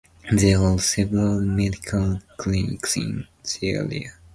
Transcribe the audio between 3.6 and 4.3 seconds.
area.